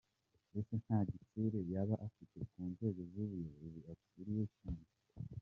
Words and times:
Ese 0.59 0.73
nta 0.83 0.99
gitsure 1.11 1.59
yaba 1.71 1.95
afite 2.07 2.39
ku 2.51 2.59
nzego 2.71 3.01
z’ubuyobozi 3.11 3.79
akuriye 3.93 4.43
cyangwa. 4.57 4.89